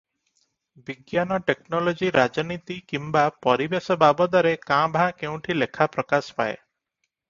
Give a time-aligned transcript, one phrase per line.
[0.87, 6.55] ବିଜ୍ଞାନ-ଟେକନୋଲୋଜି, ରାଜନୀତି କିମ୍ବା ପରିବେଶ ବାବଦରେ କାଁ ଭାଁ କେଉଁଠି ଲେଖା ପ୍ରକାଶ ପାଏ।